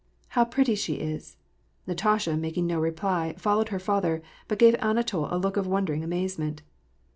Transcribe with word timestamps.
"How 0.29 0.45
pretty 0.45 0.73
she 0.73 0.95
is!" 0.95 1.37
Natasha, 1.85 2.35
mak 2.35 2.57
ing 2.57 2.65
no 2.65 2.79
reply, 2.79 3.35
followed 3.37 3.69
her 3.69 3.77
father, 3.77 4.23
but 4.47 4.57
gave 4.57 4.73
Anatol 4.79 5.27
a 5.31 5.37
look 5.37 5.57
of 5.57 5.67
wondering 5.67 6.03
amazement. 6.03 6.63